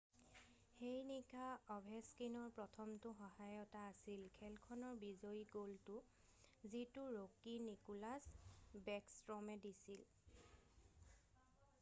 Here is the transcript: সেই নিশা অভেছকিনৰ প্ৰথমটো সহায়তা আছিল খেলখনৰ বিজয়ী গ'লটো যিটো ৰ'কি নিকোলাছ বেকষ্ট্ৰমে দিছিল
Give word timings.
সেই 0.75 1.01
নিশা 1.09 1.41
অভেছকিনৰ 1.73 2.47
প্ৰথমটো 2.55 3.11
সহায়তা 3.19 3.83
আছিল 3.89 4.23
খেলখনৰ 4.37 4.97
বিজয়ী 5.05 5.45
গ'লটো 5.57 5.99
যিটো 6.75 7.05
ৰ'কি 7.19 7.55
নিকোলাছ 7.69 8.81
বেকষ্ট্ৰমে 8.91 9.61
দিছিল 9.69 10.01